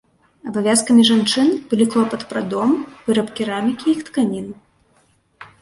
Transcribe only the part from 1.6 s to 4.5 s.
былі клопат пра дом, выраб керамікі і тканін.